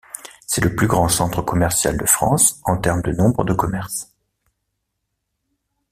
[0.47, 4.11] C'est le plus grand centre commercial de France en termes de nombre de commerces.